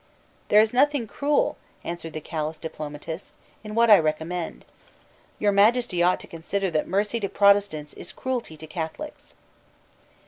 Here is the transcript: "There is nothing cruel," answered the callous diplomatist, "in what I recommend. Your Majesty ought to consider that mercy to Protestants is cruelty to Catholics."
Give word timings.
"There 0.47 0.61
is 0.61 0.73
nothing 0.73 1.05
cruel," 1.05 1.57
answered 1.83 2.13
the 2.13 2.21
callous 2.21 2.57
diplomatist, 2.57 3.35
"in 3.63 3.75
what 3.75 3.91
I 3.91 3.99
recommend. 3.99 4.65
Your 5.37 5.51
Majesty 5.51 6.01
ought 6.01 6.19
to 6.21 6.25
consider 6.27 6.71
that 6.71 6.87
mercy 6.87 7.19
to 7.19 7.29
Protestants 7.29 7.93
is 7.93 8.11
cruelty 8.11 8.57
to 8.57 8.65
Catholics." 8.65 9.35